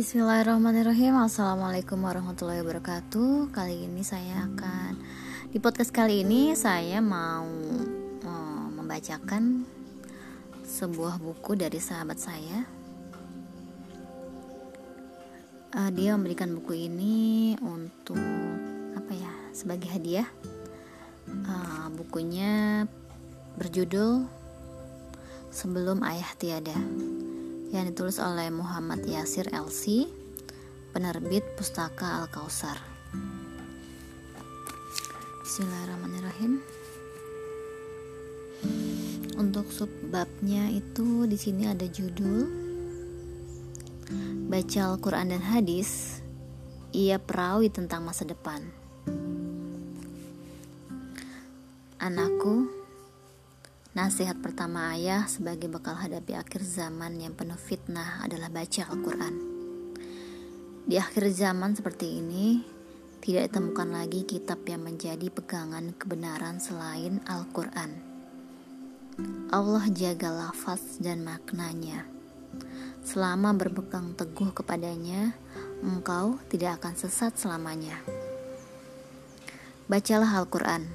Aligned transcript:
Bismillahirrahmanirrahim. 0.00 1.12
Assalamualaikum 1.20 2.00
warahmatullahi 2.00 2.64
wabarakatuh. 2.64 3.52
Kali 3.52 3.84
ini 3.84 4.00
saya 4.00 4.48
akan 4.48 4.96
Di 5.52 5.60
podcast 5.60 5.92
kali 5.92 6.24
ini 6.24 6.56
saya 6.56 7.04
mau 7.04 7.44
uh, 8.24 8.66
Membacakan 8.80 9.68
Sebuah 10.64 11.20
buku 11.20 11.52
dari 11.52 11.76
sahabat 11.76 12.16
saya. 12.16 12.64
Uh, 15.76 15.92
Dia 15.92 16.16
memberikan 16.16 16.48
buku 16.56 16.88
ini 16.88 17.52
Untuk 17.60 18.16
Apa 18.96 19.12
ya 19.12 19.52
Sebagai 19.52 19.92
hadiah. 19.92 20.32
Uh, 21.28 21.92
Bukunya 21.92 22.88
Berjudul 23.60 24.24
Sebelum 25.52 26.00
Ayah 26.00 26.32
Tiada 26.40 26.80
yang 27.70 27.86
ditulis 27.86 28.18
oleh 28.18 28.50
Muhammad 28.50 29.06
Yasir 29.06 29.46
LC, 29.54 30.10
penerbit 30.90 31.46
Pustaka 31.54 32.22
Al-Kausar. 32.22 32.74
Bismillahirrahmanirrahim. 35.46 36.58
Untuk 39.38 39.70
subbabnya 39.70 40.68
itu 40.68 41.24
di 41.24 41.38
sini 41.40 41.64
ada 41.64 41.88
judul 41.88 42.44
Baca 44.52 44.80
Al-Quran 44.92 45.32
dan 45.32 45.40
Hadis 45.40 46.20
Ia 46.92 47.16
perawi 47.16 47.72
tentang 47.72 48.04
masa 48.04 48.28
depan 48.28 48.60
Anakku 51.96 52.79
Nasihat 53.90 54.38
pertama 54.38 54.94
ayah 54.94 55.26
sebagai 55.26 55.66
bekal 55.66 55.98
hadapi 55.98 56.38
akhir 56.38 56.62
zaman 56.62 57.18
yang 57.18 57.34
penuh 57.34 57.58
fitnah 57.58 58.22
adalah 58.22 58.46
baca 58.46 58.86
Al-Quran. 58.86 59.34
Di 60.86 60.94
akhir 60.94 61.26
zaman 61.34 61.74
seperti 61.74 62.22
ini, 62.22 62.62
tidak 63.18 63.50
ditemukan 63.50 63.90
lagi 63.90 64.22
kitab 64.22 64.62
yang 64.70 64.86
menjadi 64.86 65.26
pegangan 65.34 65.90
kebenaran 65.98 66.62
selain 66.62 67.18
Al-Quran. 67.26 67.90
Allah 69.50 69.84
jaga 69.90 70.38
lafaz 70.38 71.02
dan 71.02 71.26
maknanya. 71.26 72.06
Selama 73.02 73.50
berpegang 73.58 74.14
teguh 74.14 74.54
kepadanya, 74.54 75.34
engkau 75.82 76.38
tidak 76.46 76.78
akan 76.78 76.94
sesat 76.94 77.34
selamanya. 77.34 77.98
Bacalah 79.90 80.38
Al-Quran. 80.38 80.86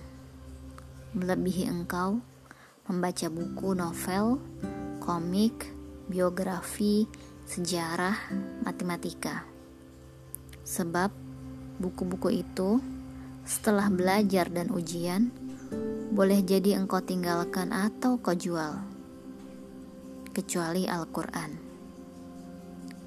Melebihi 1.12 1.68
engkau, 1.68 2.24
membaca 2.86 3.26
buku 3.34 3.74
novel, 3.74 4.38
komik, 5.02 5.74
biografi, 6.06 7.10
sejarah, 7.50 8.14
matematika. 8.62 9.42
Sebab 10.62 11.10
buku-buku 11.82 12.46
itu 12.46 12.78
setelah 13.46 13.90
belajar 13.90 14.50
dan 14.54 14.70
ujian 14.70 15.34
boleh 16.14 16.46
jadi 16.46 16.78
engkau 16.78 17.02
tinggalkan 17.02 17.74
atau 17.74 18.22
kau 18.22 18.38
jual. 18.38 18.82
Kecuali 20.30 20.86
Al-Qur'an. 20.86 21.52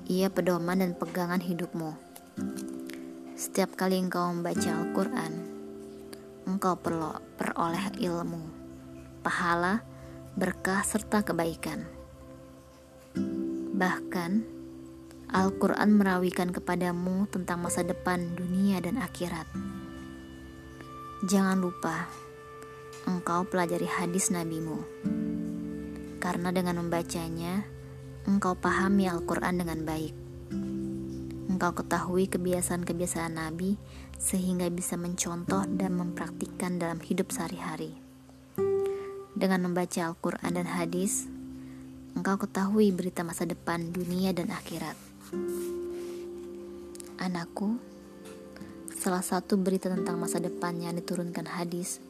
Ia 0.09 0.33
pedoman 0.33 0.81
dan 0.81 0.97
pegangan 0.97 1.39
hidupmu. 1.39 1.93
Setiap 3.39 3.79
kali 3.79 4.01
engkau 4.01 4.33
membaca 4.35 4.71
Al-Qur'an, 4.75 5.33
engkau 6.49 6.75
perlu 6.81 7.15
peroleh 7.37 7.93
ilmu 8.01 8.58
pahala, 9.21 9.83
berkah, 10.39 10.81
serta 10.87 11.27
kebaikan. 11.27 11.85
Bahkan, 13.79 14.59
Al-Quran 15.29 15.91
merawikan 15.93 16.49
kepadamu 16.49 17.29
tentang 17.29 17.61
masa 17.61 17.85
depan 17.85 18.33
dunia 18.33 18.81
dan 18.81 18.97
akhirat. 18.97 19.45
Jangan 21.29 21.61
lupa, 21.61 22.09
engkau 23.05 23.45
pelajari 23.45 23.85
hadis 23.85 24.33
nabimu. 24.33 24.81
Karena 26.17 26.49
dengan 26.49 26.81
membacanya, 26.81 27.63
engkau 28.25 28.57
pahami 28.57 29.05
Al-Quran 29.05 29.61
dengan 29.61 29.85
baik. 29.85 30.15
Engkau 31.53 31.75
ketahui 31.75 32.31
kebiasaan-kebiasaan 32.31 33.35
Nabi 33.35 33.77
sehingga 34.15 34.71
bisa 34.71 34.95
mencontoh 34.95 35.67
dan 35.67 35.99
mempraktikkan 35.99 36.79
dalam 36.79 37.03
hidup 37.03 37.35
sehari-hari. 37.35 38.08
Dengan 39.39 39.71
membaca 39.71 40.03
Al-Quran 40.03 40.51
dan 40.51 40.67
hadis, 40.67 41.31
engkau 42.19 42.43
ketahui 42.43 42.91
berita 42.91 43.23
masa 43.23 43.47
depan 43.47 43.95
dunia 43.95 44.35
dan 44.35 44.51
akhirat. 44.51 44.99
Anakku, 47.23 47.79
salah 48.99 49.23
satu 49.23 49.55
berita 49.55 49.87
tentang 49.95 50.19
masa 50.19 50.43
depan 50.43 50.83
yang 50.83 50.99
diturunkan 50.99 51.55
hadis 51.55 52.03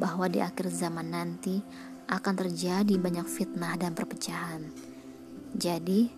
bahwa 0.00 0.24
di 0.32 0.40
akhir 0.40 0.72
zaman 0.72 1.12
nanti 1.12 1.60
akan 2.08 2.34
terjadi 2.40 2.96
banyak 2.96 3.28
fitnah 3.28 3.76
dan 3.76 3.92
perpecahan. 3.92 4.64
Jadi, 5.52 6.08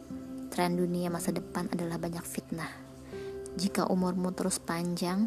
tren 0.55 0.79
dunia 0.79 1.11
masa 1.11 1.35
depan 1.35 1.67
adalah 1.75 1.99
banyak 1.99 2.23
fitnah. 2.23 2.71
Jika 3.59 3.91
umurmu 3.91 4.31
terus 4.31 4.63
panjang, 4.63 5.27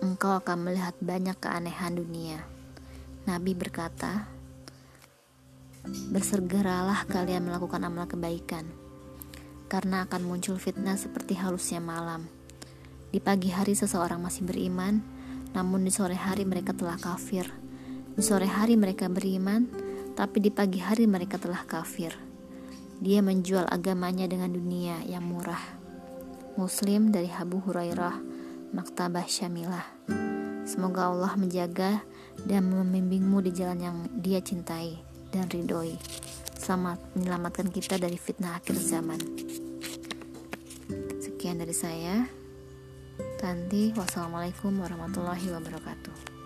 engkau 0.00 0.40
akan 0.40 0.72
melihat 0.72 0.96
banyak 1.04 1.36
keanehan 1.36 2.00
dunia. 2.00 2.40
Nabi 3.28 3.52
berkata, 3.52 4.37
Bersegeralah 5.86 7.06
kalian 7.06 7.46
melakukan 7.46 7.80
amal 7.86 8.10
kebaikan, 8.10 8.66
karena 9.70 10.04
akan 10.04 10.26
muncul 10.26 10.58
fitnah 10.58 10.98
seperti 10.98 11.38
halusnya 11.38 11.78
malam. 11.78 12.26
Di 13.08 13.22
pagi 13.22 13.48
hari 13.48 13.72
seseorang 13.72 14.18
masih 14.20 14.44
beriman, 14.44 15.00
namun 15.54 15.86
di 15.86 15.92
sore 15.94 16.18
hari 16.18 16.42
mereka 16.44 16.74
telah 16.74 16.98
kafir. 16.98 17.48
Di 18.12 18.22
sore 18.24 18.50
hari 18.50 18.74
mereka 18.74 19.06
beriman, 19.06 19.70
tapi 20.18 20.42
di 20.42 20.50
pagi 20.50 20.82
hari 20.82 21.06
mereka 21.06 21.38
telah 21.38 21.62
kafir. 21.64 22.12
Dia 22.98 23.22
menjual 23.22 23.70
agamanya 23.70 24.26
dengan 24.26 24.50
dunia 24.50 25.00
yang 25.06 25.22
murah. 25.22 25.62
Muslim 26.58 27.14
dari 27.14 27.30
Abu 27.30 27.62
Hurairah, 27.62 28.18
Maktabah 28.74 29.30
Syamilah. 29.30 29.86
Semoga 30.66 31.08
Allah 31.08 31.32
menjaga 31.38 32.02
dan 32.44 32.68
membimbingmu 32.68 33.40
di 33.46 33.54
jalan 33.54 33.78
yang 33.78 33.96
dia 34.18 34.42
cintai 34.42 35.17
dan 35.34 35.48
ridhoi. 35.50 35.98
Selamat 36.58 37.00
menyelamatkan 37.16 37.68
kita 37.72 37.96
dari 37.96 38.16
fitnah 38.20 38.58
akhir 38.60 38.76
zaman. 38.76 39.20
Sekian 41.20 41.60
dari 41.60 41.72
saya. 41.72 42.28
Tanti, 43.38 43.94
wassalamualaikum 43.94 44.74
warahmatullahi 44.78 45.48
wabarakatuh. 45.50 46.37